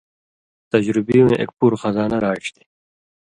تجربی 0.73 1.17
وَیں 1.23 1.37
ایک 1.39 1.49
پُوریۡ 1.57 1.81
خزانہ 1.83 2.17
راڇھیۡ 2.23 2.53
تھی۔ 2.55 2.63